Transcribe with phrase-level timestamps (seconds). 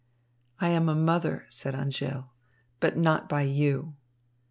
[0.59, 2.29] "I am a mother," said Angèle,
[2.79, 3.97] "but not by you."